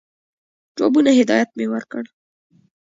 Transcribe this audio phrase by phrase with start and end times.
[0.77, 2.03] جوابونو هدایت مي ورکړ.